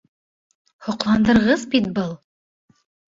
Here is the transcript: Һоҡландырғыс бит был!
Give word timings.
Һоҡландырғыс 0.87 1.67
бит 1.75 1.91
был! 2.01 2.11